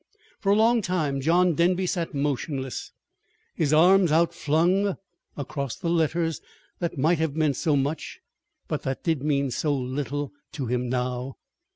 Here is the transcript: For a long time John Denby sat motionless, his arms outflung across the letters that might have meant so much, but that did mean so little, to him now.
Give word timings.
For 0.39 0.51
a 0.51 0.55
long 0.55 0.81
time 0.81 1.21
John 1.21 1.53
Denby 1.53 1.85
sat 1.85 2.15
motionless, 2.15 2.91
his 3.53 3.71
arms 3.71 4.11
outflung 4.11 4.97
across 5.37 5.75
the 5.75 5.91
letters 5.91 6.41
that 6.79 6.97
might 6.97 7.19
have 7.19 7.35
meant 7.35 7.55
so 7.57 7.75
much, 7.75 8.19
but 8.67 8.81
that 8.81 9.03
did 9.03 9.21
mean 9.21 9.51
so 9.51 9.75
little, 9.75 10.31
to 10.53 10.65
him 10.65 10.89
now. 10.89 11.35